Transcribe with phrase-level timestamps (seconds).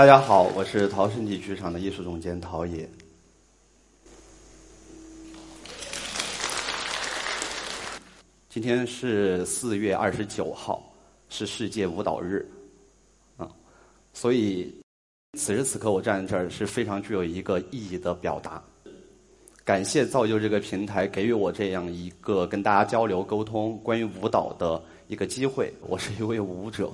[0.00, 2.88] 大家好，我是陶身体剧场的艺术总监陶冶。
[8.48, 10.82] 今天是四月二十九号，
[11.28, 12.50] 是世界舞蹈日，
[13.36, 13.46] 啊，
[14.14, 14.74] 所以
[15.36, 18.62] 此时此刻我站在这儿是非常具有一个意义的表达。
[19.66, 25.70] 感谢造就这个平台，给予我这样一个跟大家交流沟通关于舞蹈的一个机会。
[25.86, 26.90] 我是一位舞者，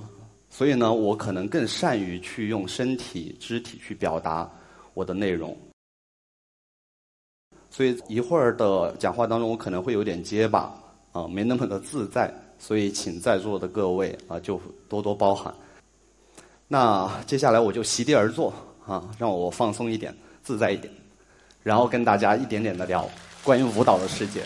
[0.48, 4.50] 所以呢，我可能更善于去用身体、肢体去表达
[4.94, 5.56] 我的内容。
[7.70, 10.74] 所以一会儿的讲话当中，我可能会有点结巴。
[11.12, 15.54] 啊，没那么的自在，所以请在座的各位啊，就多多包涵。
[16.68, 18.52] 那接下来我就席地而坐
[18.86, 20.92] 啊，让我放松一点，自在一点，
[21.62, 23.08] 然后跟大家一点点的聊
[23.42, 24.42] 关于舞蹈的世界。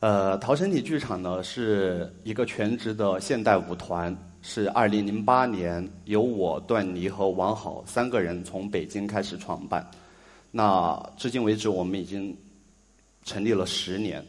[0.00, 9.88] 呃，陶身体剧场呢是一个全职的现代舞团，是二零零八年由我段妮和王好三个人从北京开始创办。
[10.50, 12.36] 那至今为止，我们已经。
[13.28, 14.24] 成立了十年，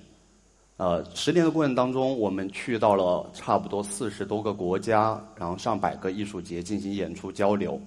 [0.78, 7.80] 呃，十年的过程当中，我们去到了差不多四十多个国家，然后上百个艺术节进行演出交流，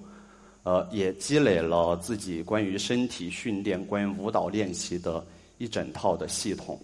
[0.63, 5.21] 呃，也积累了自己关于身体训练、关于舞蹈练习的
[5.57, 6.79] 一整套的系统。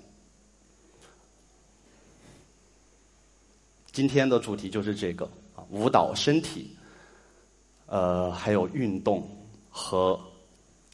[3.98, 5.26] 今天的主题就是这个
[5.56, 6.70] 啊，舞蹈、身体，
[7.88, 9.28] 呃，还有运动
[9.72, 10.20] 和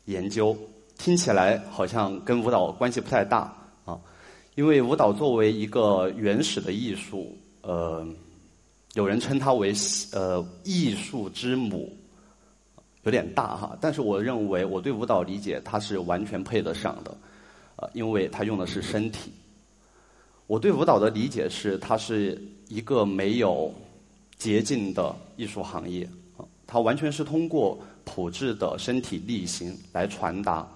[0.05, 0.57] 研究。
[0.97, 3.53] 听起来好像跟舞蹈关系不太大
[3.83, 3.99] 啊，
[4.55, 8.07] 因为舞蹈作为一个原始的艺术，呃，
[8.93, 9.73] 有人称它为
[10.13, 11.93] 呃艺术之母，
[13.01, 13.77] 有点大哈。
[13.81, 17.17] 但是我认为我对舞蹈理解它是完全配得上的，
[17.75, 19.29] 呃，因为它用的是身体。
[20.53, 23.73] 我对舞蹈的理解是，它是一个没有
[24.37, 26.07] 捷径的艺术行业，
[26.67, 30.67] 它完全是通过朴质的身体力行来传达。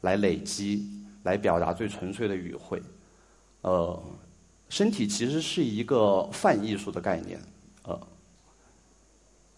[0.00, 0.86] 来累积，
[1.24, 2.80] 来表达最纯粹的语汇。
[3.62, 4.00] 呃，
[4.68, 7.40] 身体其实是一个泛艺术的概念。
[7.82, 7.98] 呃，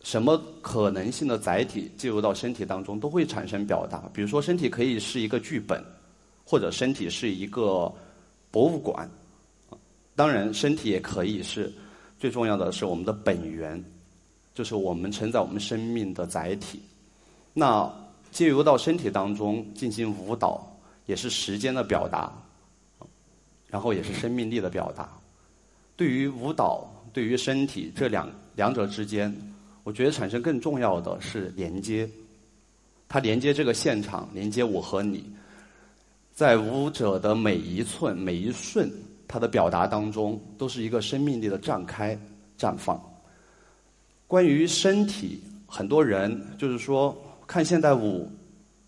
[0.00, 4.09] 什么可能性的载体进入到身体当中，都会产生表达。
[4.14, 5.85] 比如说，身体可以是一个剧本，
[6.43, 7.93] 或者身体是一个
[8.50, 9.06] 博物馆。
[10.19, 11.73] 当然，身体也可以是
[12.19, 13.82] 最重要的是我们的本源，
[14.53, 16.81] 就是我们承载我们生命的载体。
[17.55, 17.88] 那。
[18.31, 20.62] 介入到身体当中进行舞蹈，
[21.06, 22.31] 也是时间的表达，
[23.69, 25.09] 然后也是生命力的表达。
[25.97, 29.35] 对于舞蹈，对于身体这两两者之间，
[29.82, 32.06] 我觉得产生更重要的是连接。
[33.09, 35.25] 它连接这个现场，连接我和你，
[36.35, 38.93] 在舞者的每一寸每一瞬，
[39.29, 42.19] 它的表达当中，都是一个生命力的绽开
[42.59, 43.01] 绽放。
[44.27, 47.17] 关于身体，很多人就是说。
[47.51, 48.31] 看现代舞，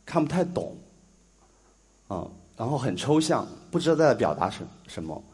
[0.04, 0.76] 看不太懂，
[2.08, 2.28] 啊，
[2.58, 5.24] 然后很抽象，不知道在表达什什么。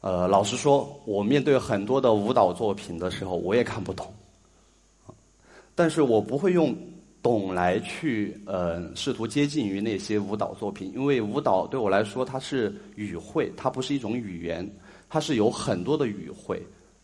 [0.00, 4.12] 呃，老实说，我面对很多的舞蹈作品的时候，我也看不懂。
[5.76, 6.76] 但是我不会用
[7.26, 14.68] 懂来去呃试图接近于那些舞蹈作品，因为舞蹈对我来说它是语汇，它不是一种语言，
[15.08, 16.62] 它是有很多的语汇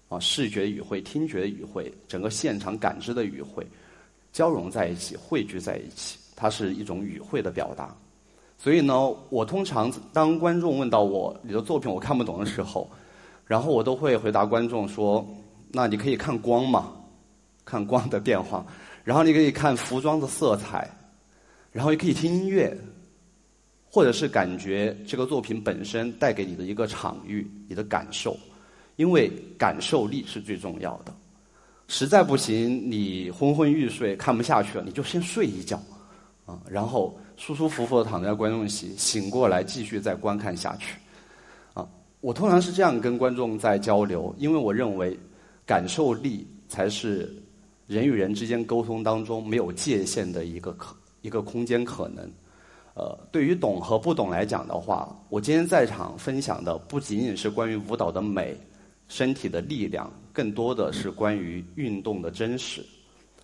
[0.08, 3.66] 啊，视觉语汇、听觉语汇、整个现场感知的语汇。
[4.32, 7.94] 交融在一起，汇聚在一起，它是一种语汇的表达。
[8.56, 12.88] 所以呢，我通常当观众问到我你的作品我看不懂的时候，
[13.44, 15.26] 然后我都会回答观众说
[15.72, 16.92] ：“那你可以看光嘛，
[17.64, 18.64] 看光的变化，
[19.04, 20.88] 然后你可以看服装的色彩，
[21.70, 22.76] 然后也可以听音乐，
[23.84, 28.36] 或者是感觉这个作品本身带给你的一个场域，你的感受，
[28.96, 31.14] 因为感受力是最重要的。”
[31.88, 35.76] 实在不行，你昏昏欲睡看不下去了，你就先睡一觉，
[36.46, 40.96] 啊，然后舒舒服服的躺在观众席，醒过来继续再观看下去，
[41.74, 41.86] 啊，
[42.20, 45.18] 我通常是这样跟观众在交流，因为我认为
[45.66, 47.41] 感受力才是
[47.86, 52.30] 人与人之间沟通当中没有界限的一个可一个空间可能。
[52.94, 58.56] 呃，对于懂和不懂来讲的话，我今天在场分享的不仅仅是关于舞蹈的美。
[59.08, 62.82] 身体的力量更多的是关于运动的真实，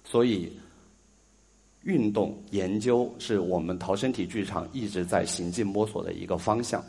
[0.02, 0.50] 所以
[1.82, 6.82] 运动研究是我们陶身体剧场一直在行进摸索的一个方向。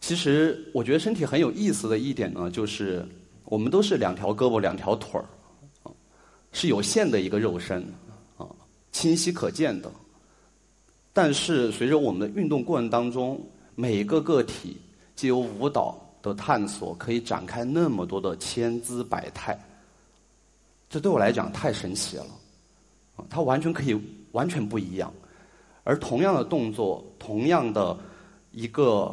[0.00, 3.06] 其实我觉得身体很有意思的一点呢，就是
[3.44, 5.24] 我们都是两条胳膊两条腿儿，
[6.52, 7.82] 是有限的一个肉身
[8.36, 8.46] 啊，
[8.92, 9.90] 清晰可见的。
[11.12, 13.40] 但是随着我们的运动过程当中，
[13.74, 14.76] 每一个个体
[15.14, 15.98] 借由舞蹈。
[16.22, 19.58] 的探索可以展开那么多的千姿百态，
[20.88, 22.26] 这对我来讲太神奇了，
[23.16, 24.00] 啊，它完全可以
[24.30, 25.12] 完全不一样，
[25.82, 27.98] 而同样的动作，同样的
[28.52, 29.12] 一个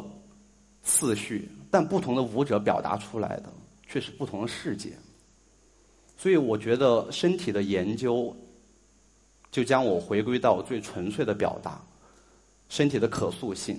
[0.84, 3.52] 次序，但不同的舞者表达出来的
[3.90, 4.92] 却是不同的世界。
[6.16, 8.34] 所以我觉得身体的研究，
[9.50, 11.82] 就将我回归到最纯粹的表达，
[12.68, 13.78] 身体的可塑性、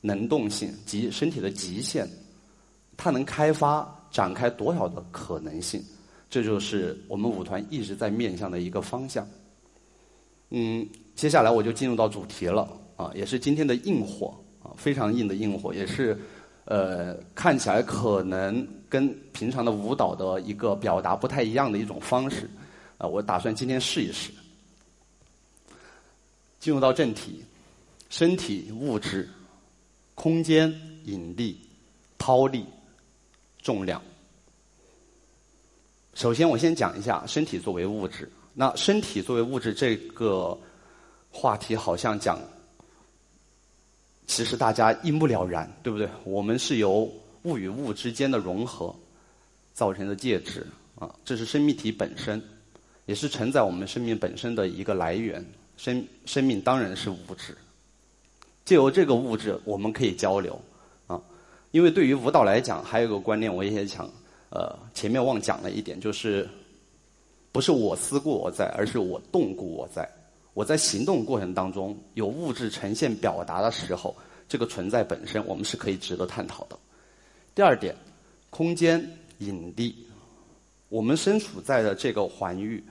[0.00, 2.06] 能动性及身体的极限，
[2.96, 5.82] 它能开发展开多少的可能性？
[6.28, 9.26] 这就是我们舞团一直在面向的一个方向。
[10.50, 16.18] 嗯，接下来我就进入到主题了啊，也是今天的硬货啊，非常硬的硬货，也是
[16.66, 18.68] 呃看起来可能。
[18.88, 22.48] 跟平常的舞蹈的一个表达不太一样的一种方式，
[22.98, 24.30] 啊，我打算今天试一试。
[26.60, 27.44] 进入到正题，
[28.08, 29.28] 身体、物质、
[30.14, 30.72] 空间、
[31.04, 31.60] 引力、
[32.16, 32.64] 抛力、
[33.60, 34.00] 重量。
[36.14, 38.30] 首先，我先讲一下身体作为物质。
[38.54, 40.56] 那身体作为物质这个
[41.28, 42.40] 话题，好像讲，
[44.26, 46.08] 其实大家一目了然，对不对？
[46.24, 47.10] 我们是由。
[47.42, 48.92] 物与物之间的融合
[49.72, 52.42] 造成的介质啊，这是生命体本身，
[53.04, 55.46] 也是承载我们生命本身的一个来源。
[55.76, 57.56] 生生命当然是物质，
[58.64, 60.60] 借由这个物质，我们可以交流
[61.06, 61.22] 啊。
[61.70, 64.10] 因为对于舞蹈来讲，还有一个观念，我也想
[64.50, 66.48] 呃前面忘讲了一点，就是
[67.52, 70.04] 不是我思故我在，而是我动故我在。
[70.56, 74.16] 我在行动过程当中有物质呈现表达的时候，
[74.48, 76.78] 这个存在本身，我们是可以值得探讨的。
[77.54, 77.94] 第二点，
[78.48, 78.98] 空间
[79.40, 79.94] 引力，
[80.88, 82.82] 我们身处在的这个环域，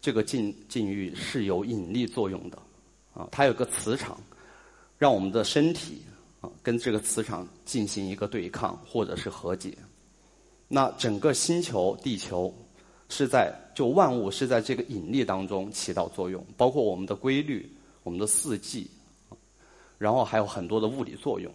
[0.00, 2.56] 这个境境域是有引力作用的，
[3.12, 4.18] 啊，它有个磁场，
[4.96, 6.00] 让我们的身体
[6.40, 9.76] 啊跟这个磁场进行一个对抗或者是和解。
[10.66, 12.50] 那整个星球地球
[13.10, 17.70] 是在就万物是在这个引力当中起到作用，包括我们的规律、
[18.04, 18.90] 我们的四季，
[19.98, 21.52] 然后还有很多的物理作用。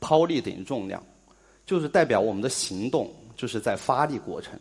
[0.00, 1.00] 抛力等于重量，
[1.64, 4.58] 就是代表我们的行动就是在发力过程。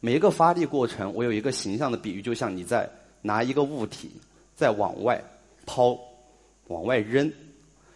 [0.00, 2.86] 每一个发力过程，我有一个形象的比喻，就像你在
[3.22, 4.10] 拿一个物体
[4.54, 5.24] 在往外
[5.64, 5.98] 抛、
[6.66, 7.32] 往外扔，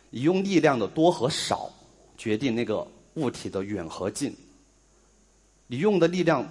[0.08, 1.70] 你用力量的多和少
[2.16, 2.86] 决定那个
[3.16, 4.34] 物体的远和近。
[5.66, 6.50] 你用的力量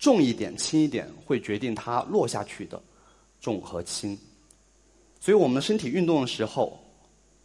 [0.00, 2.82] 重一点、轻一点，会决定它落下去的
[3.40, 4.18] 重和轻。
[5.20, 6.76] 所以我们身体运动的时候，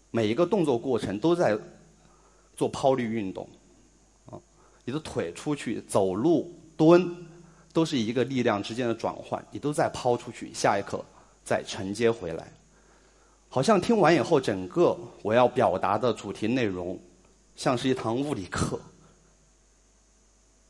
[0.10, 1.56] 每一个动作过程都在。
[2.58, 3.46] 做抛力运动，
[4.28, 4.40] 啊，
[4.86, 7.14] 你的腿出去走路、蹲，
[7.74, 11.04] 都是一个力量之间的转换，你都在抛出去，下一刻
[11.44, 12.50] 再承接回来。
[13.50, 16.98] 好像听完以后，整个我要表达的主题内容，
[17.58, 18.80] 像是一堂物理课。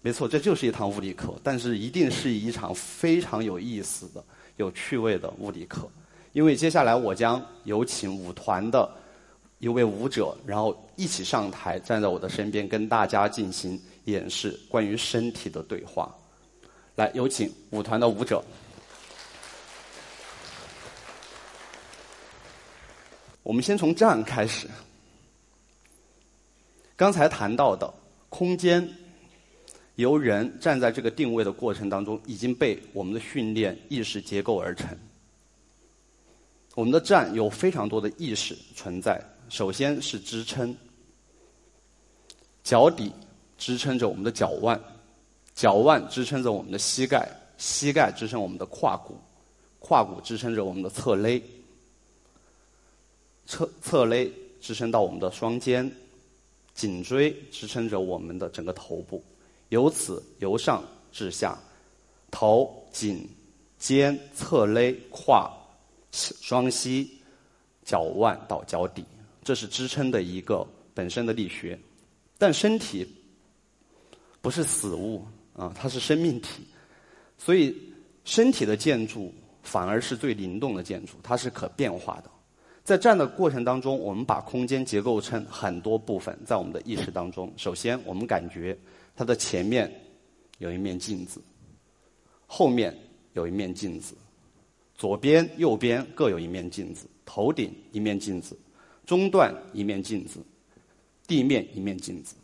[0.06, 4.24] 没错，这就是一堂物理课，但是一定是一场非常有意思的、
[4.58, 5.90] 有趣味的物理课。
[6.34, 8.88] 因为接下来我将有请舞团的。
[9.58, 16.14] 一位舞者，然后一起上台，站在我的身边，跟大家进行演示关于身体的对话。
[16.96, 18.44] 来，有请舞团的舞者。
[23.42, 24.68] 我们先从站开始。
[26.96, 27.92] 刚才谈到的
[28.30, 28.88] 空间，
[29.96, 34.98] 由人站在这个定位的过程当中，已经被我们的训练意识结构而成。
[36.76, 39.22] 我们的站有非常多的意识存在。
[39.48, 40.76] 首先是支撑，
[42.64, 43.12] 脚底
[43.58, 44.78] 支撑着我们的脚腕，
[45.54, 49.18] 脚腕支撑着我们的膝盖，膝盖支撑我们的胯骨，
[49.80, 51.42] 胯骨支撑着我们的侧勒，
[53.46, 55.90] 侧侧勒支撑到我们的双肩，
[56.74, 59.24] 颈椎支撑着我们的整个头部，
[59.76, 61.60] 由此由上至下，
[62.32, 63.28] 头、颈、
[63.78, 65.52] 肩、侧勒、胯、
[66.14, 67.12] 双膝、
[67.84, 69.04] 脚腕到脚底。
[69.44, 71.78] 这是支撑的一个本身的力学，
[72.38, 73.06] 但身体
[74.40, 76.64] 不是死物啊，它是生命体，
[77.38, 77.76] 所以
[78.24, 82.32] 身体的建筑反而是最灵动的建筑，它是可变化的。
[82.82, 88.78] 在站的过程当中，我们把空间结构成很多部分，在我们的意识当中，首先我们感觉
[89.16, 89.92] 它的前面
[90.58, 91.42] 有一面镜子，
[92.46, 92.96] 后面
[93.34, 94.14] 有一面镜子，
[94.96, 98.58] 左边、右边各有一面镜子，头顶一面镜子。
[99.06, 100.40] 中段一面镜子，
[101.28, 102.36] 地面一面镜子。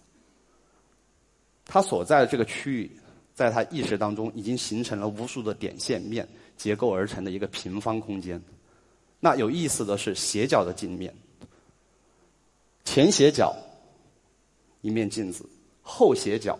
[1.66, 2.92] 它所在的这个区域，
[3.34, 8.40] 在它意识当中已经形成了无数的点线面结构而成的一个平方空间。
[9.20, 11.12] 那有意思的是斜角的镜面，
[12.86, 13.56] 前斜角
[14.82, 15.44] 一面镜子，
[15.94, 16.58] 后斜角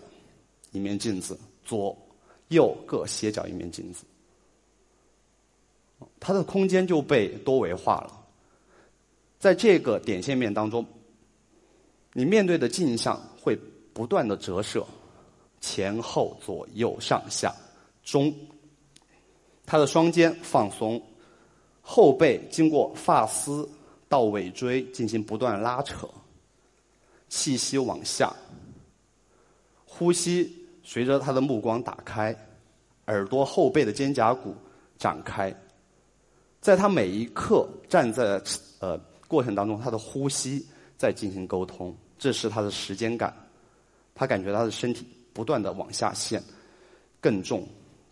[0.74, 1.98] 一面镜子，左
[2.50, 4.04] 右各斜角一面镜子，
[6.20, 8.26] 它的空间就被多维化了。
[9.40, 10.86] 在这个点线面当中，
[12.12, 13.58] 你面对的镜像会
[13.94, 14.86] 不断的折射，
[15.62, 17.56] 前后左右上下
[18.04, 18.34] 中，
[19.66, 21.02] 他的双肩放松，
[21.82, 23.68] 后背经过发丝
[24.10, 26.08] 到尾椎进行不断拉扯，
[27.30, 28.36] 气息往下，
[30.02, 32.36] 呼吸随着他的目光打开，
[33.06, 34.56] 耳朵后背的肩胛骨
[34.98, 35.56] 展开，
[36.60, 38.42] 在他每一刻站在
[38.80, 39.00] 呃。
[39.28, 40.66] 过程当中，他的呼吸
[40.98, 43.32] 在进行沟通，这是他的时间感。
[44.16, 46.42] 他感觉他的身体不断的往下陷，
[47.20, 47.66] 更重、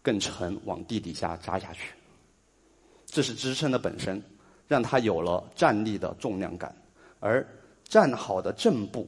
[0.04, 1.92] 更沉，往地底下扎下去。
[3.08, 4.22] 这是支撑的本身，
[4.68, 6.74] 让他有了站立的重量感。
[7.20, 7.44] 而
[7.84, 9.08] 站好的正步，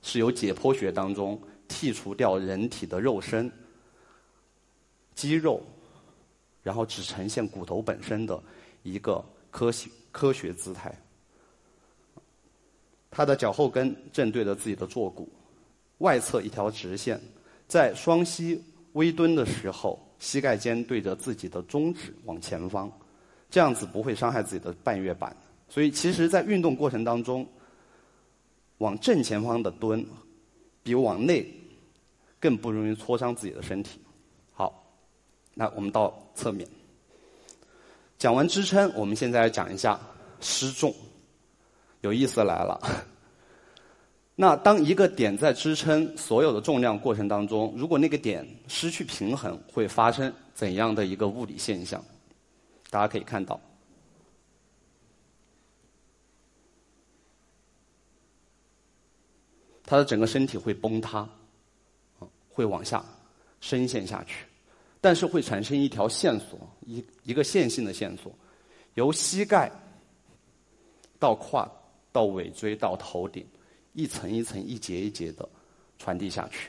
[0.00, 1.36] 是由解剖学当中
[1.70, 3.50] 剔除掉人体的肉身、
[5.14, 5.62] 肌肉，
[6.64, 8.42] 然后只呈现骨头本身的
[8.82, 10.92] 一个科学科学姿态。
[13.10, 15.28] 他的脚后跟正对着自己的坐骨，
[15.98, 17.20] 外侧一条直线，
[17.68, 18.62] 在双膝
[18.92, 22.90] 微蹲的时候，膝盖尖对着自己的中指往前方，
[23.48, 25.34] 这样子不会伤害自己的半月板。
[25.68, 27.46] 所以，其实，在运动过程当中，
[28.78, 30.04] 往正前方的蹲，
[30.82, 31.46] 比往内
[32.40, 34.00] 更不容易挫伤自己的身体。
[34.52, 34.84] 好，
[35.54, 36.66] 那我们到侧面，
[38.18, 40.00] 讲完支撑，我们现在来讲一下
[40.40, 40.92] 失重。
[42.00, 42.80] 有意思来了，
[44.34, 52.02] 那当一个点在支撑所有的重量过程当中，如果那个点失去平衡，会发生怎样的一个物理现象？
[52.88, 53.60] 大家可以看到，
[59.84, 61.28] 他的整个身体会崩塌，
[62.50, 63.02] 会往下
[63.60, 64.44] 深陷下去，
[65.00, 68.30] 但是会产生一条线索，一一个线性的线索，
[68.94, 69.72] 由膝盖
[71.18, 71.70] 到胯。
[72.12, 73.46] 到尾椎到头顶，
[73.92, 75.48] 一层一层、一节一节的
[75.96, 76.68] 传递下去。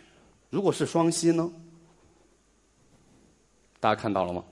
[0.52, 1.52] 如果是双膝呢？
[3.80, 4.46] 大家看到了吗？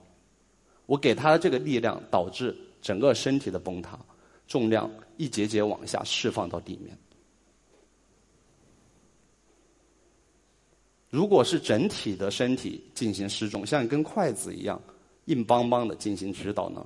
[0.88, 4.00] 我给他的这个力量导致整个身体的崩塌，
[4.48, 6.98] 重量一节节往下释放到地面。
[11.10, 14.80] 如果是整体的身体进行失重，像一根筷子一样
[15.26, 16.86] 硬邦邦的进行指导呢？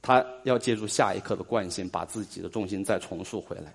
[0.00, 3.74] 他要借助下一刻的惯性，把自己的重心再重塑回来。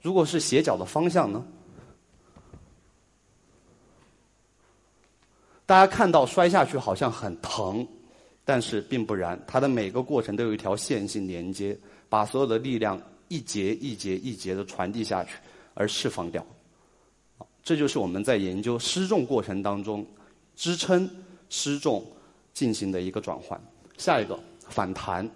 [0.00, 1.44] 如果是斜角的方向呢？
[5.64, 7.86] 大家看到摔下去好像很疼，
[8.44, 9.42] 但是并不然。
[9.46, 11.76] 它的每个过程都有一条线性连接，
[12.08, 13.00] 把所有的力量
[13.32, 15.30] 一节一节一节的传递下去，
[15.74, 16.44] 而释放掉。
[17.62, 20.04] 这就是我们在研究失重过程当中
[20.56, 21.08] 支撑
[21.48, 22.04] 失重
[22.52, 23.58] 进行的一个转换。
[23.96, 24.38] 下一个。
[24.68, 25.28] 反弹，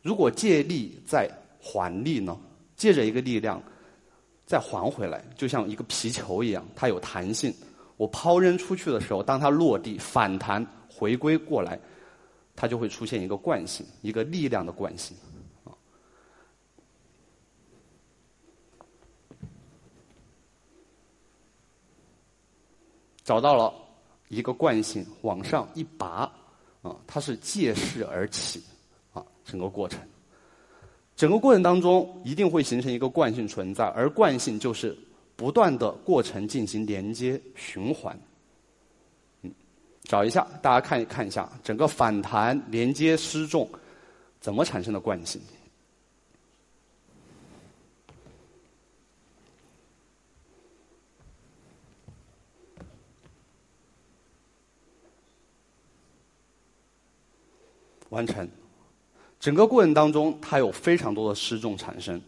[0.00, 1.28] 如果借力再
[1.60, 2.38] 还力呢？
[2.76, 3.60] 借着一个力量
[4.46, 7.52] 再还回来，就像一个皮球一样，它有弹性。
[7.96, 11.80] 我抛扔出去的时候，当它落地反弹回归过来，
[12.54, 15.16] 它就会出现一个惯性，一个力量的惯性。
[23.30, 23.72] 找到了
[24.26, 26.28] 一个惯性，往上一拔。
[26.82, 28.60] 啊，它是借势而起，
[29.12, 30.00] 啊，整个过程，
[31.14, 34.98] 整个过程当中一定会形成一个惯性存在，而惯性就是
[35.36, 38.18] 不断的过程进行连接循环。
[39.42, 39.52] 嗯，
[40.02, 43.68] 找一下，大家看一看一下，整个反弹连接失重
[44.40, 45.40] 怎么产生的惯性？
[58.10, 58.48] 完成，
[59.40, 62.20] 整个过程当中，它有非常多的失重产生，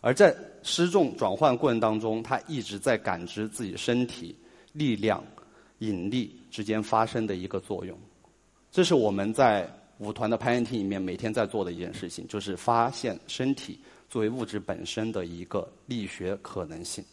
[0.00, 4.34] 而在失重转换过程当中，它一直在感知自己身体
[4.72, 5.22] 力量、
[5.80, 7.96] 引力之间发生的一个作用。
[8.70, 17.04] 这是我们在舞团的排练厅里面每天在做的一件事情，就是发现身体作为物质本身的一个力学可能性，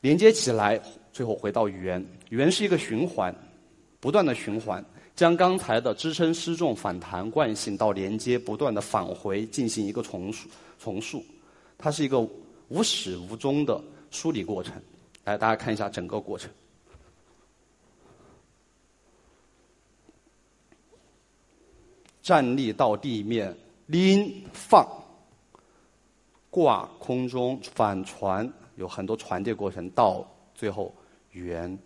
[0.00, 0.80] 连接起来，
[1.12, 3.34] 最后回到圆，圆是一个循环，
[4.00, 4.84] 不断的循环。
[5.14, 11.22] 将刚才的支撑、失重、反弹惯性到连接，不断的返回进行一个重塑，重塑，
[11.76, 12.18] 它是一个
[12.68, 14.74] 无始无终的梳理过程。
[15.24, 16.50] 来，大家看一下整个过程：
[22.22, 24.86] 站立到地面，拎放，
[26.50, 30.92] 挂空中，反传，有很多传递过程到最后
[31.32, 31.78] 圆。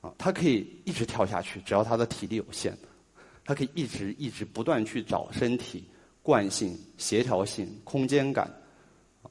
[0.00, 2.72] 啊，它可以一直跳下去，只要他的体力有限，
[3.44, 5.84] 它可以一直一直不断去找身体
[6.22, 8.46] 惯性、协调性、空间感，
[9.22, 9.30] 啊，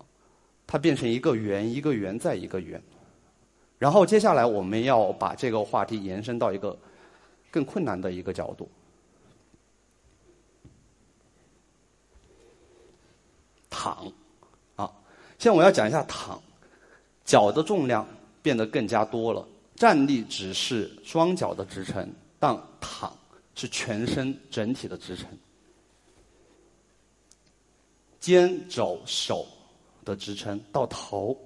[0.65, 2.81] 它变成一个圆，一个圆再一个圆。
[3.79, 6.77] 然后接下来我们要把这个话题延伸到一个
[7.51, 8.67] 更困难的一个角度，
[13.69, 14.11] 躺，
[14.75, 14.91] 啊，
[15.37, 16.41] 现在我要讲一下躺，
[17.23, 18.05] 脚的重量
[18.41, 19.47] 变得更加多了，
[19.77, 23.15] 站立只是双脚的支撑，但躺
[23.53, 25.29] 是全身整体的支撑，
[28.19, 29.47] 肩肘手
[30.03, 31.39] 的支撑到头。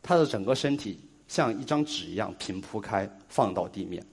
[0.00, 4.04] 他的整个身体像一张纸一样平铺开，放到地面。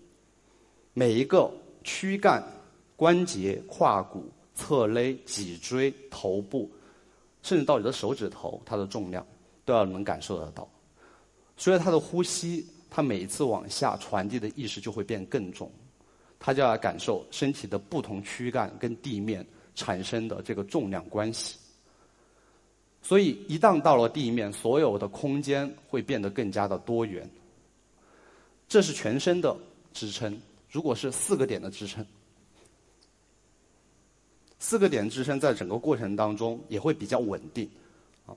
[0.94, 1.52] 每一个
[1.84, 2.44] 躯干、
[2.96, 6.68] 关节、胯骨、侧肋、脊椎、头部，
[7.44, 9.24] 甚至到你的手指头，它的重量
[9.66, 10.68] 都要能感受得到。
[11.60, 15.70] 所以他的呼吸，他每一次往下传递的意识就会变更重。
[16.40, 19.46] 他就要感受身体的不同躯干跟地面
[19.76, 21.58] 产生的这个重量关系。
[23.02, 27.30] 所以，一旦到了地面，所有的空间会变得更加的多元。
[28.70, 29.54] 这是全身的
[29.92, 30.40] 支撑。
[30.70, 32.06] 如果是四个点的支撑，
[34.60, 37.70] 四个点支撑在整个过程当中也会比较稳定。
[38.26, 38.32] 啊，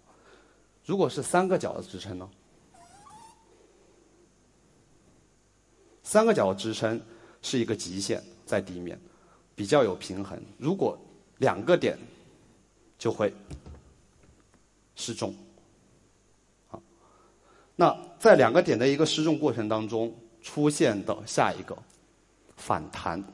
[0.85, 2.29] 如果是三个角的支撑呢？
[6.13, 7.01] 三个角的支撑
[7.41, 9.01] 是一个极限，在地面
[9.55, 10.39] 比较有平衡。
[10.59, 10.99] 如果
[11.39, 11.99] 两个点，
[12.99, 13.33] 就会。
[14.95, 15.35] 失重，
[16.69, 16.83] 好，
[17.75, 21.75] 那在两个点的一个失重过程当中出现的下一个
[22.57, 23.25] 反弹，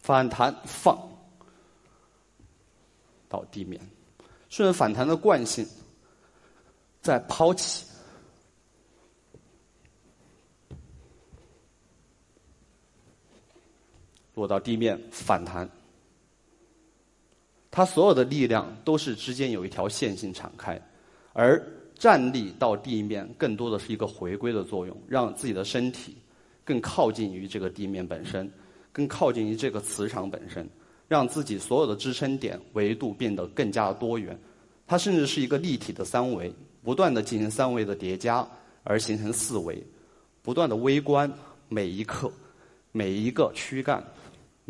[0.00, 0.98] 反弹放
[3.28, 3.80] 到地面，
[4.48, 5.66] 顺着反弹的惯性
[7.00, 7.86] 再抛起。
[14.34, 15.68] 落到地面反弹，
[17.72, 20.80] 它所有的力量都是之间有一条线性敞开，
[21.32, 21.60] 而
[21.96, 26.16] 站立到地面更多的是一个回归的作用，让自己的身体
[26.64, 28.48] 更靠近于这个地面本身，
[28.92, 30.70] 更靠近于这个磁场本身，
[31.08, 34.38] 让自己所有的支撑点维度变得更加多元。
[34.86, 38.46] 它甚至是一个立体的三维，不断的进行三维的叠加，
[38.84, 39.82] 而形成四维，
[40.42, 41.32] 不断的微观
[41.68, 42.30] 每一刻
[42.92, 44.00] 每一个躯干。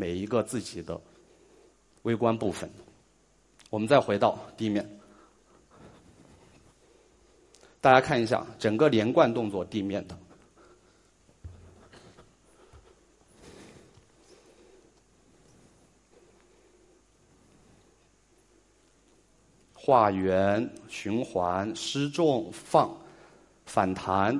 [0.00, 1.00] 每一个自己的
[2.02, 2.70] 微观部分，
[3.68, 4.88] 我们再回到地面，
[7.80, 10.16] 大家看一下整个连贯动作地面的
[19.88, 22.94] 画圆、循环、失重、放、
[23.64, 24.38] 反弹。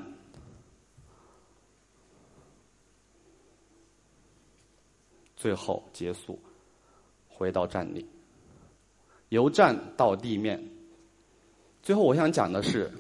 [5.34, 6.38] 最后结束，
[7.26, 8.06] 回到站立，
[9.30, 10.62] 由站到地面。
[11.82, 12.92] 最后我想讲的是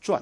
[0.00, 0.20] 转，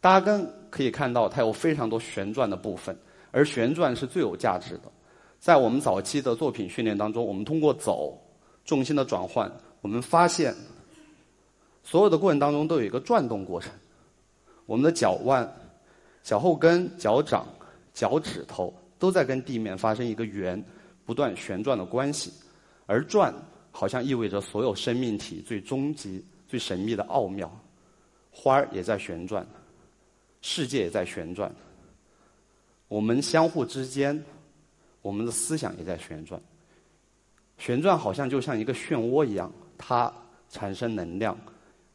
[0.00, 2.96] 大家跟可以看到它有非常多旋转的部分，
[3.32, 4.92] 而旋转是最有价值的。
[5.40, 8.16] 在我们早期的作品训练当中，我们通过走
[8.64, 9.50] 重心的转换，
[9.80, 10.54] 我们发现
[11.82, 13.72] 所有的过程当中都有一个转动过程。
[14.66, 15.50] 我们的脚腕、
[16.22, 17.44] 脚后跟、脚掌。
[17.92, 20.64] 脚趾头都在跟地面发生一个圆、
[21.04, 22.32] 不断旋转的关系，
[22.86, 23.34] 而转
[23.72, 27.50] 好像意味着所有生命体最终极、最神秘的奥妙。
[28.30, 29.44] 花儿也在旋转，
[30.40, 31.52] 世界也在旋转，
[32.86, 34.24] 我们相互之间，
[35.02, 36.40] 我们的思想也在旋转。
[37.58, 40.12] 旋转好像就像一个漩涡一样，它
[40.48, 41.36] 产生能量，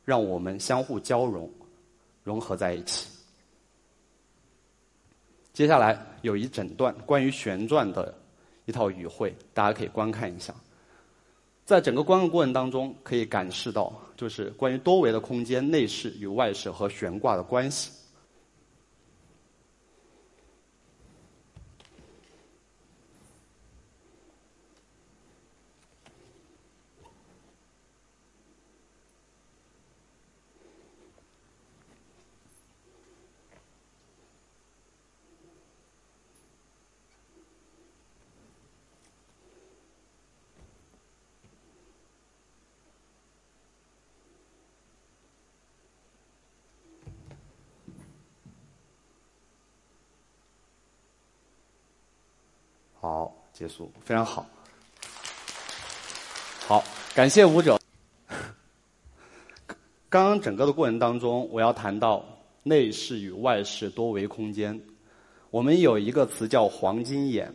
[0.03, 1.51] 让我们相互交融、
[2.23, 3.09] 融合在一起。
[5.53, 8.13] 接下来有一整段关于旋转的
[8.65, 10.53] 一套语汇，大家可以观看一下。
[11.65, 17.91] 在整个观看过程当中，可以感受到就是关于多维的空间、内饰与外饰和悬挂的关系。
[53.57, 54.45] 结束，非常好。
[56.67, 56.83] 好，
[57.15, 57.79] 感谢舞者。
[60.09, 62.25] 刚刚整个的过程当中，我要谈到
[62.63, 64.77] 内视与外视多维空间。
[65.51, 67.53] 我们有一个词叫“黄金眼”，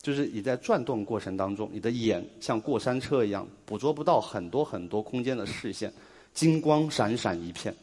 [0.00, 5.92] 就是你在转动过程当中，你的眼像过山车一样，捕捉不到很多很多空间的视线，
[6.32, 7.76] 金光闪闪一片。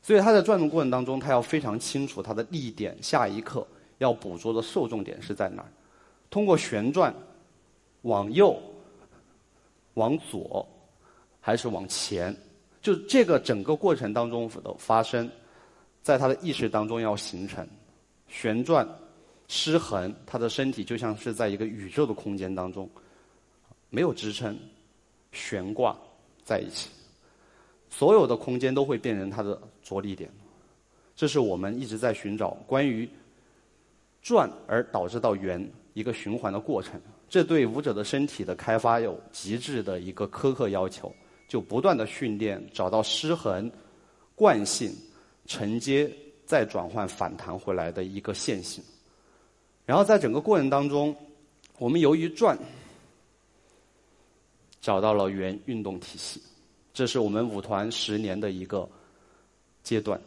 [0.00, 3.66] 所以它在转动过程当中，它要非常清楚它的力点，下一刻
[3.98, 5.68] 要捕捉的受众点是在哪儿。
[6.30, 7.14] 通过旋转，
[8.02, 8.60] 往右、
[9.94, 10.66] 往左，
[11.40, 12.34] 还是往前，
[12.82, 15.30] 就这个整个过程当中的发生，
[16.02, 17.66] 在他的意识当中要形成。
[18.28, 18.86] 旋转、
[19.48, 22.90] 失衡，他的身体就像是在一个宇宙的空间当中，
[23.88, 24.58] 没有支撑，
[25.32, 25.96] 悬挂
[26.44, 26.90] 在一起，
[27.88, 30.28] 所有的空间都会变成他的着力点。
[31.14, 33.08] 这是我们一直在寻找关于
[34.20, 35.64] 转而导致到圆
[35.96, 37.00] 一个循环的过程。
[37.26, 41.10] 这对舞者的身体的开发有极致的一个苛刻要求，
[41.48, 43.72] 就不断的训练，找到失衡、
[44.34, 44.94] 惯性、
[45.46, 46.08] 承接。
[46.46, 48.80] 再转换反弹回来的一个线性，
[49.84, 51.12] 然后在整个过程当中，
[51.76, 52.56] 我们由于转
[54.80, 56.40] 找到了圆运动体系，
[56.94, 58.88] 这是我们舞团十年的一个
[59.82, 60.20] 阶段。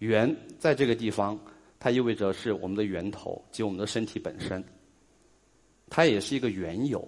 [0.00, 1.40] 圆在这个地方，
[1.80, 4.62] 它意味着是我们的源头及我们的身体本身，
[5.88, 7.02] 它也是一个缘由，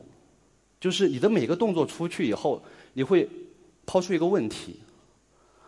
[0.81, 2.61] 就是你的每个动作出去以后，
[2.95, 3.29] 你会
[3.85, 4.81] 抛出一个问题：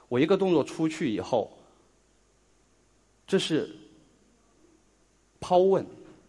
[0.09, 1.57] 我一个动作出去以后。
[3.27, 3.75] 这是
[5.41, 5.85] 抛问，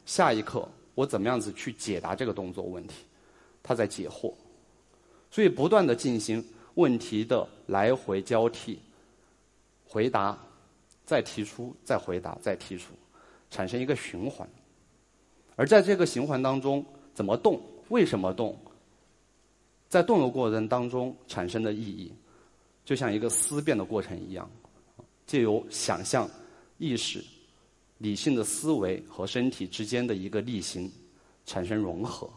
[0.06, 2.96] 下一刻我怎么样子去解答这个动作问题？
[3.62, 4.34] 他在解惑，
[5.32, 6.44] 所以不断的进行
[6.76, 8.80] 问题的来回交替，
[9.86, 10.38] 回答，
[11.06, 12.94] 再提出，再回答，再提出，
[13.50, 14.48] 产生一个循环。
[15.56, 17.62] 而在这个循环当中，怎么动？
[17.90, 18.58] 为什么动？
[19.88, 22.12] 在动的过程当中产生的意义，
[22.84, 24.50] 就像一个思辨的过程一样，
[25.26, 26.30] 借由想象。
[26.78, 27.24] 意识、
[28.00, 30.92] 理性的思维和身体之间的一个力行
[31.46, 32.30] 产生融合，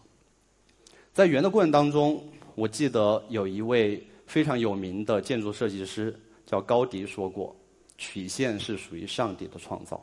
[1.13, 2.23] 在圆的过程当中，
[2.55, 7.53] 我记得有一位非常有名的建筑设计师叫高迪说过
[7.99, 10.03] ：“曲线是属于上帝的创造。”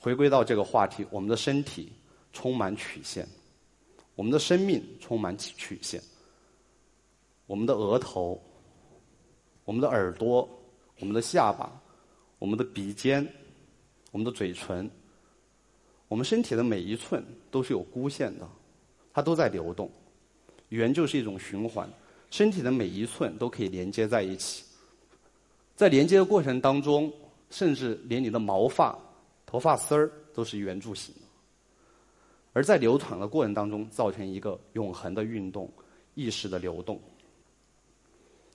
[0.00, 1.92] 回归到这个话题，我们的身体
[2.32, 3.24] 充满曲线，
[4.16, 6.02] 我们的生命充满曲线，
[7.46, 8.42] 我们的额头、
[9.64, 10.48] 我们的耳朵、
[10.98, 11.80] 我们的下巴。
[12.40, 13.26] 我们的鼻尖，
[14.10, 14.90] 我们的嘴唇，
[16.08, 18.46] 我们身体的每一寸都是有弧线的，
[19.14, 19.90] 它都在流动。
[20.68, 21.88] 圆就是一种循环，
[22.30, 24.64] 身体的每一寸都可以连接在一起。
[25.76, 27.12] 在连接的过程当中，
[27.50, 28.96] 甚至连你的毛发、
[29.44, 31.20] 头发丝儿都是圆柱形的。
[32.52, 35.68] 而在流淌的过程当中，造成一个永恒的运动，
[36.14, 37.00] 意识的流动。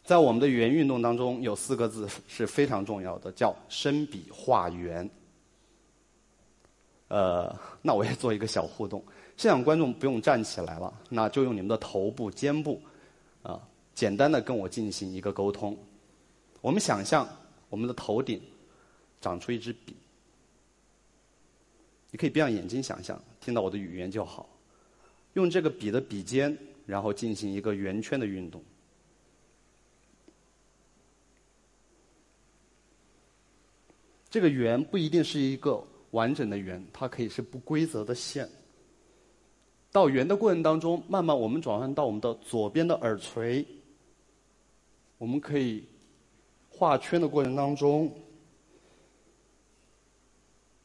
[0.02, 5.08] 在我们的圆运动当中，有四个字是非常重要的，叫“生笔画圆”。
[7.10, 9.04] 呃，那我也做一个小互动，
[9.36, 12.82] 现场观众不用站起来了，那就用你们的头部、肩部，
[13.44, 13.60] 啊，
[13.94, 15.78] 简单的跟我进行一个沟通。
[16.62, 17.28] 我们想象
[17.70, 18.42] 我们的头顶
[19.22, 19.96] 长出一支笔，
[22.12, 24.50] 你可以闭上眼睛想象，听到我的语言就好。
[25.34, 28.64] 用这个笔的笔尖，然后进行一个圆圈的运动。
[34.30, 38.48] 这个圆不一定是一个完整的圆，它可以是不规则的线。
[39.92, 43.66] 到圆的过程当中，慢慢我们转换到我们的左边的耳垂，
[45.18, 45.84] 我们可以
[46.80, 48.10] 画圈的过程当中，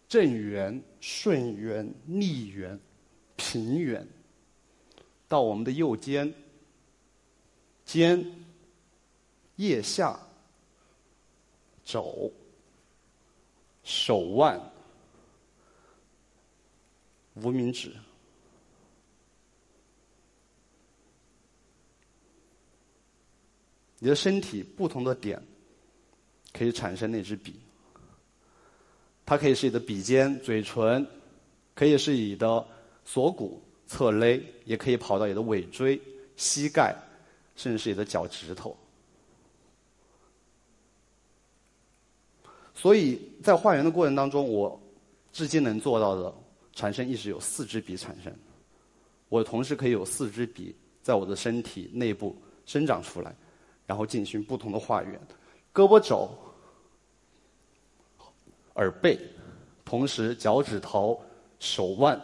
[0.08, 2.80] 正圆、顺圆、逆圆、
[3.36, 4.04] 平圆，
[5.28, 6.34] 到我们的右肩、
[7.84, 8.26] 肩、
[9.54, 10.18] 腋下、
[11.84, 12.32] 肘。
[13.84, 14.58] 手腕、
[17.34, 17.94] 无名指，
[23.98, 25.42] 你的身体不同的点
[26.54, 27.60] 可以产生那支笔。
[29.26, 31.06] 它可以是你的鼻尖、嘴唇，
[31.74, 32.66] 可以是你的
[33.04, 36.00] 锁骨、侧勒，也可以跑到你的尾椎、
[36.36, 36.94] 膝盖，
[37.56, 38.76] 甚至是你的脚趾头。
[42.74, 44.78] 所以在画圆的过程当中，我
[45.32, 46.34] 至今能做到的
[46.74, 48.32] 产生意识有四支笔产生。
[49.30, 52.36] 我同时可以有四支笔在我的身体内部
[52.66, 53.34] 生长出来，
[53.86, 55.18] 然后进行不同的画圆。
[55.74, 56.30] 胳膊肘、
[58.76, 59.18] 耳背，
[59.84, 61.20] 同时脚趾头、
[61.58, 62.18] 手腕、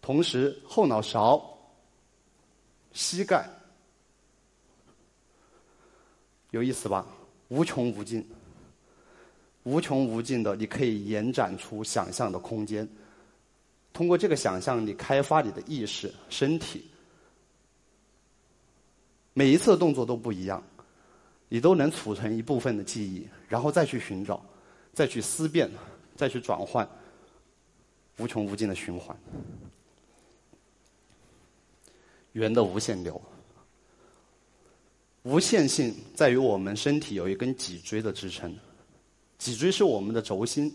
[0.00, 1.58] 同时后脑勺、
[2.92, 3.50] 膝盖，
[6.52, 7.04] 有意思吧？
[7.48, 8.24] 无穷无尽，
[9.64, 12.88] 无穷无尽的，你可以延展出想象的空间。
[13.92, 16.88] 通过这个想象你开发你的意识、身体，
[19.32, 20.62] 每一次的动作都不一样，
[21.48, 24.44] 你都能储存一部分的记忆，然后再去寻找，
[24.92, 25.70] 再去思辨，
[26.14, 26.88] 再去转换，
[28.18, 29.16] 无穷无尽的循环。
[32.32, 33.20] 圆的无限流，
[35.22, 38.54] 无限性在于我们身体有一根脊椎的支撑，
[39.38, 40.72] 脊椎是我们的轴心，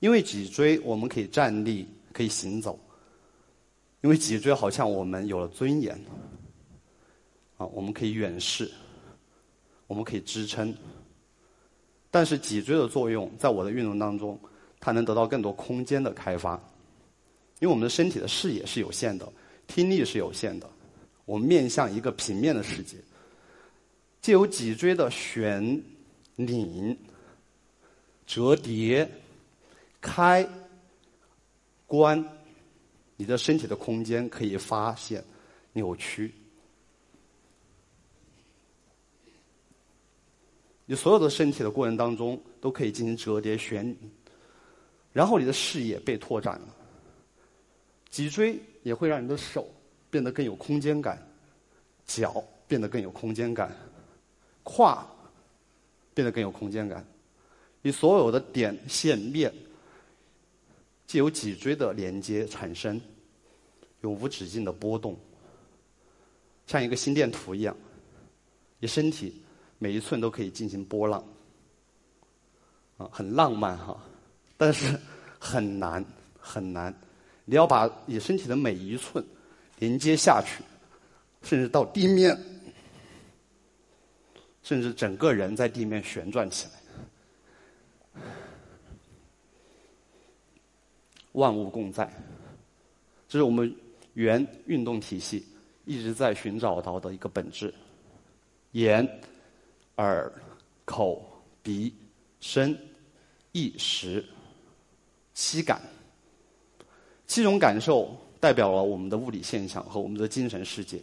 [0.00, 1.86] 因为脊椎我们可以站立。
[2.16, 2.80] 可以行走，
[4.00, 5.94] 因为脊椎好像我们有了尊严
[7.58, 8.72] 啊，我们可以远视，
[9.86, 10.74] 我们可以支撑。
[12.10, 14.38] 但是脊椎的作用，在我的运动当中，
[14.80, 16.54] 它能得到更多空间的开发，
[17.60, 19.30] 因为我们的身体的视野是有限的，
[19.66, 20.70] 听力是有限的，
[21.24, 22.96] 我们面向一个平面的世界，
[24.20, 25.82] 借由脊椎的旋、
[26.36, 26.96] 拧、
[28.26, 29.08] 折叠、
[30.00, 30.48] 开。
[31.88, 32.20] 关，
[33.16, 35.22] 你的身体的空间可以发现
[35.72, 36.34] 扭曲，
[40.86, 43.94] 你所有的身体的过程当中都可以进行折叠旋，
[45.12, 46.74] 然后你的视野被拓展了，
[48.08, 49.68] 脊椎也会让你的手
[50.08, 51.20] 变得更有空间感，
[52.06, 53.76] 脚变得更有空间感，
[54.62, 55.06] 胯
[56.14, 57.04] 变得更有空间感，
[57.82, 59.52] 你所有的点线面。
[61.06, 63.00] 既有脊椎的连接产生，
[64.00, 65.16] 永无止境的波动，
[66.66, 67.76] 像一个心电图一样，
[68.80, 69.40] 你身体
[69.78, 71.22] 每一寸都可以进行波浪，
[72.96, 73.98] 啊，很浪漫哈，
[74.56, 74.98] 但是
[75.38, 76.04] 很难
[76.38, 76.94] 很难，
[77.44, 79.24] 你要把你身体的每一寸
[79.78, 80.62] 连接下去，
[81.42, 82.36] 甚至到地面，
[84.62, 86.72] 甚至整个人在地面旋转起来。
[91.32, 92.10] 万物共在，
[93.28, 93.76] 这是我们
[94.14, 95.44] 原运动体系
[95.84, 97.74] 一直在寻找到的一个本质。
[98.72, 99.06] 眼、
[99.96, 100.32] 耳、
[100.84, 101.24] 口、
[101.62, 101.94] 鼻、
[102.40, 102.78] 身、
[103.52, 104.24] 意识、
[105.34, 105.80] 七感，
[107.26, 111.02] 七种感受代表了我们的物理现象和我们的精神世界。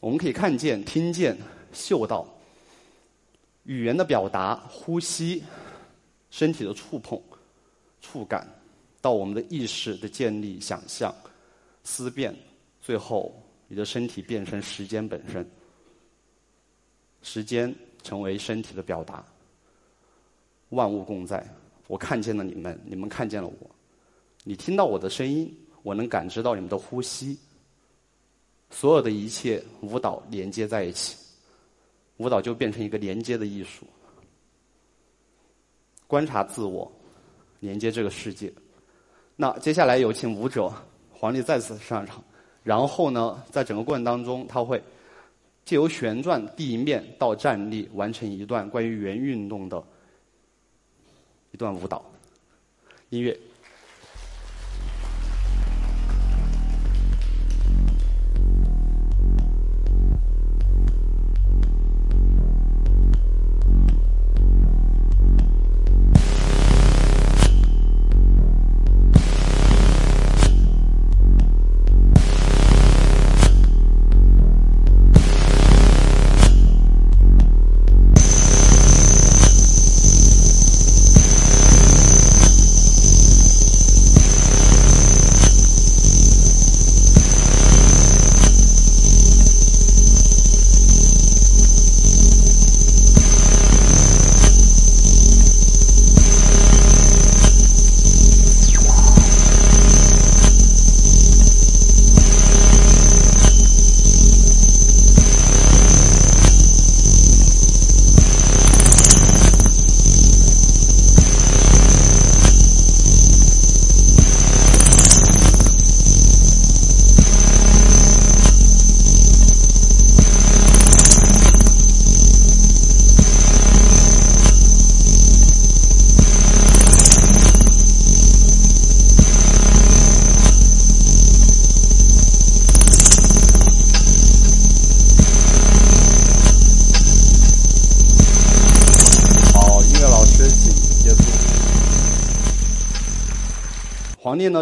[0.00, 1.36] 我们可以看见、听见、
[1.72, 2.26] 嗅到，
[3.64, 5.42] 语言的表达、呼吸、
[6.30, 7.20] 身体的触碰、
[8.00, 8.46] 触感。
[9.02, 11.14] 到我们的意识的建立、想象、
[11.84, 12.34] 思辨，
[12.82, 15.48] 最后你的身体变成时间本身，
[17.26, 19.22] 时间成为身体的表达。
[20.68, 21.44] 万物共在，
[21.88, 23.70] 我看见了你们，你们看见了我，
[24.44, 27.36] 你听到我的声音，我能感知到你们的呼吸。
[28.70, 31.16] 所有的一切舞蹈连接在一起，
[32.18, 33.84] 舞蹈就变成一个连接的艺术。
[36.06, 36.90] 观察自我，
[37.58, 38.52] 连接这个世界。
[39.34, 40.72] 那接下来有请舞者
[41.12, 42.22] 黄丽再次上场，
[42.62, 44.80] 然后呢，在整个过程当中，他会
[45.66, 49.84] 借由旋转地面到站立，完成一段关于圆运动的
[51.50, 52.08] 一段舞蹈。
[53.10, 53.36] 音乐。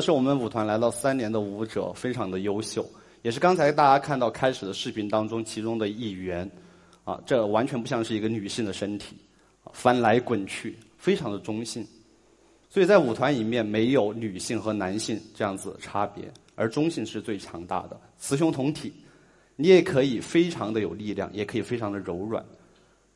[0.04, 2.86] 是我们舞团来到三年的舞者，非常的优秀，
[3.22, 6.48] 也是刚才大家看到开始的视频当中其中的一员。
[7.04, 9.14] 啊，这完全不像是一个女性的身体，
[9.74, 11.86] 翻来滚去，非常的中性。
[12.70, 18.90] 所以在舞团里面没有女性和男性这样子差别，而中性是最强大的，雌雄同体。
[19.56, 22.42] 你也可以非常的有力量，也可以非常的柔软，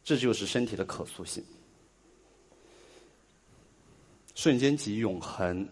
[0.05, 1.43] 这就是身体的可塑性。
[4.35, 5.67] 瞬间即永恒，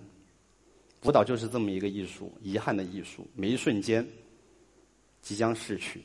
[1.02, 4.06] 舞蹈就是这么一个艺术，遗憾的艺术，每一瞬间
[5.22, 6.02] 即将逝去，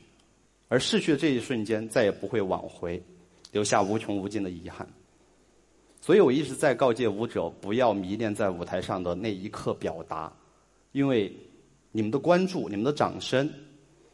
[0.68, 3.02] 而逝去的这一瞬间再也不会挽回，
[3.50, 4.88] 留下无穷无尽的遗憾。
[6.00, 10.32] 所以我一直在告诫舞者，不要迷恋在舞台上的那一刻表达，
[10.92, 11.32] 因为
[11.90, 13.50] 你们的关注、你们的掌声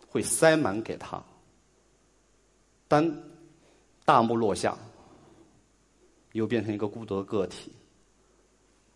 [0.07, 1.23] 会塞满给他，
[2.87, 3.13] 当
[4.05, 4.77] 大幕落下，
[6.33, 7.73] 又变成一个孤独的个体。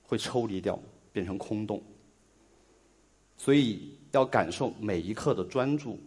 [0.04, 0.78] 会抽离掉，
[1.12, 1.82] 变成空洞。
[3.36, 5.98] 所以要感受每一刻的专注，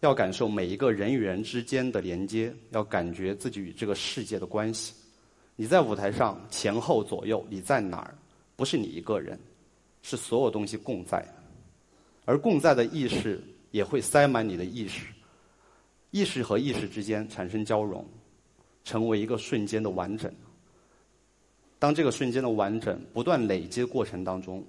[0.00, 4.94] 要感受每一个人与人之间的连接，要感觉自己与这个世界的关系。
[5.56, 8.16] 你在舞台上前后左右，你在哪儿？
[8.54, 9.38] 不是你一个人，
[10.02, 11.24] 是所有东西共在。
[12.24, 15.06] 而共在的意识也会塞满你的意识，
[16.10, 18.06] 意识和意识之间产生交融，
[18.84, 20.32] 成为一个瞬间的完整。
[21.78, 24.64] 当这个瞬间的完整不断累积过程当中，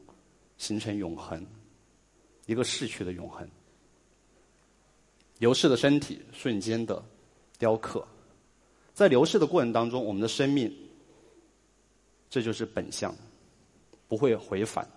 [0.58, 1.44] 形成永恒，
[2.46, 3.50] 一个逝去的永恒，
[5.40, 7.04] 流逝的身体瞬间的
[7.58, 8.08] 雕刻，
[8.94, 10.72] 在流逝的过程当中，我们的生命，
[12.30, 13.16] 这就是本相，
[14.08, 14.88] 不会回返，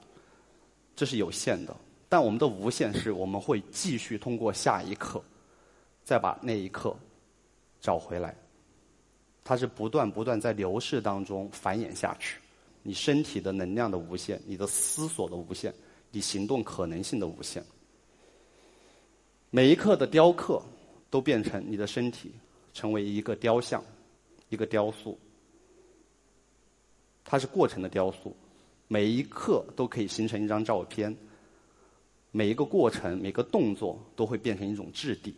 [0.94, 1.74] 这是有限的，
[2.10, 5.22] 但我们的无限是我们会继续通过下一刻，
[6.04, 6.94] 再把那一刻
[7.80, 8.36] 找回来。
[9.44, 12.38] 它是不断不断在流逝当中繁衍下去，
[12.84, 15.74] 你身体的能量的无限，你的思索的无限，
[16.12, 17.60] 你行动可能性的无限。
[19.50, 20.62] 每一刻的雕刻
[21.10, 22.32] 都变成你的身体
[22.72, 23.82] 成为一个雕像，
[24.48, 25.18] 一个雕塑。
[27.24, 28.34] 它是过程的雕塑，
[28.86, 31.14] 每一刻都可以形成一张照片，
[32.30, 35.34] 每一个过程每个动作都会变成一种质地，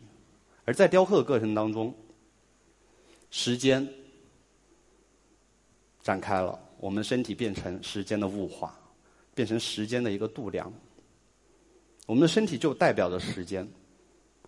[0.66, 1.94] 而在雕刻的过程当中。
[3.36, 3.84] 时间
[6.00, 8.78] 展开了，我们身体变成时间的物化，
[9.34, 10.72] 变成时间的一个度量。
[12.06, 13.68] 我们的身体就代表着时间。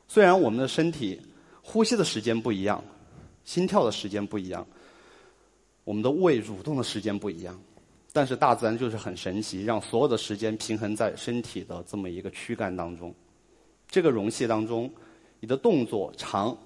[0.07, 1.21] 虽然我们的身体
[1.61, 2.83] 呼吸的时间不一样，
[3.45, 4.65] 心跳的时间不一样，
[5.83, 7.61] 我们的胃蠕动的时间不一样，
[8.13, 13.13] 但是大自然就是很神奇，让所有的时间平衡在身体的这么一个躯干当中。
[13.89, 14.89] 这个容器当中，
[15.41, 16.57] 你的动作长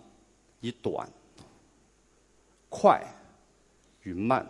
[0.61, 1.11] 与短。
[2.71, 3.05] 快
[4.05, 4.47] 与慢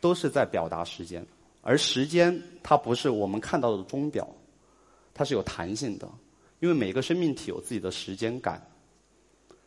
[0.00, 1.24] 都是在表达时间，
[1.62, 4.28] 而时间它不是我们看到的钟表，
[5.14, 6.06] 它是有弹性的，
[6.58, 8.60] 因为每个生命体有自己的时间感，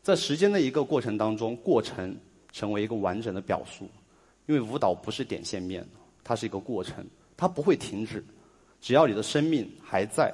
[0.03, 2.15] 在时间的一个过程当中，过程
[2.51, 3.89] 成为一个完整的表述，
[4.45, 5.87] 因为舞蹈不是点线面，
[6.23, 7.03] 它是一个过程，
[7.37, 8.23] 它不会停止，
[8.81, 10.33] 只要你的生命还在，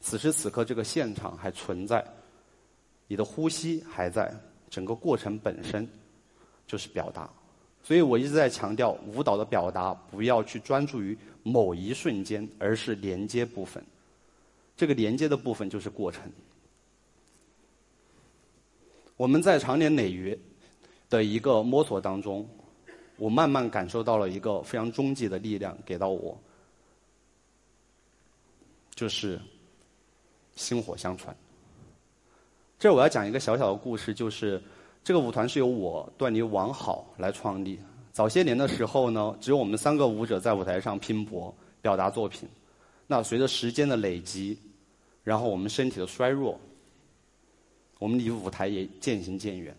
[0.00, 2.04] 此时此刻这个现场还存在，
[3.06, 4.34] 你的呼吸还在。
[4.70, 5.88] 整个过程本身
[6.68, 7.28] 就是表达，
[7.82, 13.82] 所以我一直在强调，舞蹈的表达不要去专注于某一瞬间，而是连接部分。
[14.76, 16.30] 这个连接的部分就是过程。
[19.16, 20.38] 我们在长年累月
[21.08, 22.48] 的一个摸索当中，
[23.16, 26.38] 我慢慢感受到了一个非常终极的力量给到我，
[28.94, 29.40] 就是
[30.54, 31.34] 薪火相传。
[32.78, 34.62] 这我要讲一个小小的故事，就是
[35.08, 37.80] 这个舞团是由我段尼王好来创立。
[38.12, 42.46] 早些年的时候呢，只有我们三个舞者在舞台上拼搏表达作品。
[43.06, 44.58] 那随着时间的累积，
[45.24, 46.60] 然后我们身体的衰弱，
[47.98, 49.74] 我们离舞台也渐行渐远。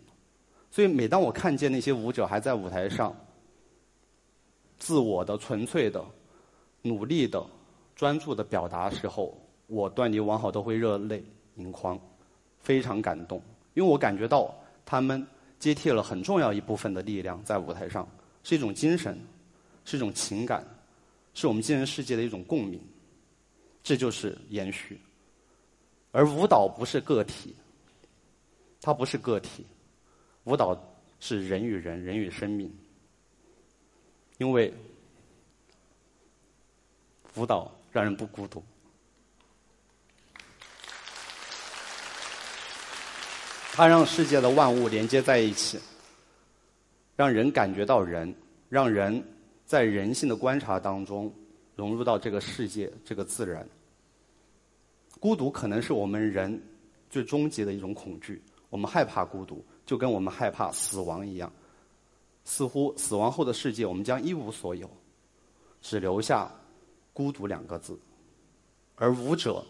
[0.72, 3.16] 所以每当我看见那些舞者还在舞台上，
[4.80, 6.04] 自我的、纯粹的、
[6.82, 7.46] 努力的、
[7.96, 11.24] 专注的表达时候，我段尼王好都会热泪
[11.58, 12.00] 盈眶。
[12.58, 13.40] 非常感动，
[13.76, 14.52] 因为我感觉到
[14.90, 15.24] 他们
[15.60, 18.10] 接替了很重要一部分的力量在舞台上，
[18.42, 19.16] 是一种精神，
[19.86, 20.66] 是一种情感，
[21.36, 22.82] 是我们精神世界的一种共鸣，
[23.84, 25.00] 这就是延续。
[26.12, 27.56] 而舞蹈不是个体，
[28.82, 29.64] 它不是个体，
[30.46, 30.76] 舞蹈
[31.20, 32.76] 是人与人、人与生命，
[34.40, 34.74] 因为
[37.36, 38.64] 舞蹈让人不孤独。
[43.80, 45.80] 它让世界的万物连接在一起，
[47.16, 48.36] 让人感觉到人，
[48.68, 49.24] 让人
[49.66, 51.34] 在人性的观察当中
[51.78, 53.66] 融入到这个世界、这个自然。
[55.18, 56.62] 孤独可能是我们人
[57.10, 61.50] 最终极的一种恐惧，我们害怕孤独，就跟我们害怕死亡一样。
[62.44, 64.92] 似乎死亡后的世界，我们将一无所有，
[65.82, 66.52] 只留下
[67.14, 67.98] 孤独两个字。
[68.98, 69.64] 而舞者、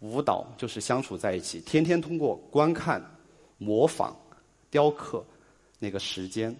[0.00, 3.02] 舞蹈就是相处在一起，天天通过观看、
[3.62, 4.16] 模仿、
[4.70, 5.24] 雕刻
[5.78, 6.54] 那个时间，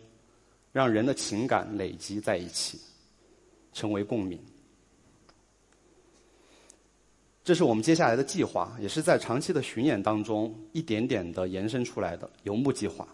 [0.72, 2.78] 让人的情感累积在一起，
[3.72, 4.38] 成为共鸣。
[7.44, 13.04] 这是我们接下来的计划，也是在长期的巡演当中一点点的延伸出来的游牧计划。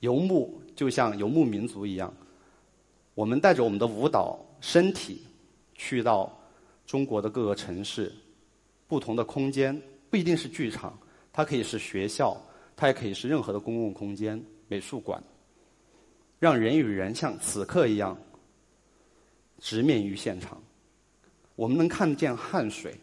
[0.00, 2.12] 游牧就像游牧民族一样，
[3.14, 5.22] 我们带着我们的舞蹈身体
[5.74, 6.34] 去到
[6.86, 8.10] 中国的各个城市、
[8.88, 10.98] 不同的空间，不一定是剧场，
[11.30, 12.34] 它可以是学校，
[12.76, 15.22] 它也可以是任何的公共空间、美术馆，
[16.38, 18.18] 让人与人像此刻一样
[19.58, 20.60] 直面于现场。
[21.54, 22.94] 我们能看见汗水，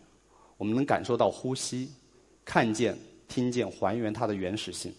[0.58, 1.90] 我们能感受到呼吸，
[2.44, 2.98] 看见、
[3.28, 4.92] 听见，还原它的原始性。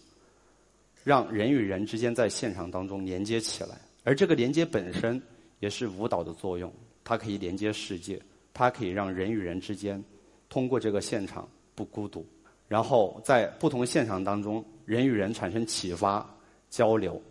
[1.03, 5.21] 让人与人之间在现场当中连接起来，而这个连接本身
[5.59, 6.71] 也是舞蹈的作用，
[7.03, 8.21] 它可以连接世界，
[8.53, 10.03] 它可以让人与人之间
[10.47, 12.25] 通过这个现场不孤独，
[12.71, 16.25] 然后在不同现场当中，人与人产生启发、
[16.69, 17.21] 交流。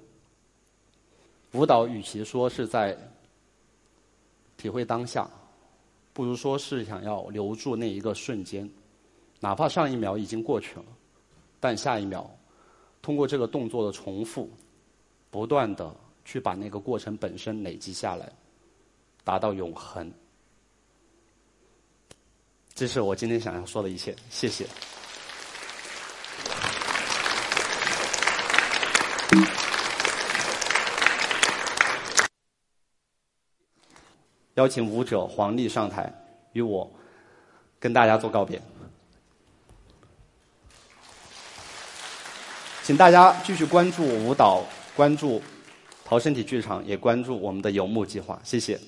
[1.52, 2.94] 舞蹈与其说是在
[4.58, 5.26] 体会当下，
[6.12, 8.70] 不如说是想要留住那一个瞬间，
[9.40, 10.84] 哪怕上一秒已经过去了，
[11.58, 12.30] 但下一秒。
[13.00, 14.46] 通过这个动作的重复，
[15.30, 15.90] 不断的
[16.22, 18.30] 去把那个过程本身累积下来，
[19.24, 20.12] 达到永恒。
[22.74, 24.66] 这是我今天想要说的一切，谢谢。
[34.54, 36.12] 邀请舞者黄丽上台，
[36.52, 36.90] 与我
[37.78, 38.60] 跟大家做告别。
[42.82, 44.62] 请大家继续关注舞蹈，
[44.96, 45.40] 关注
[46.04, 48.38] 陶身体剧场，也关注我们的游牧计划。
[48.44, 48.78] 谢谢。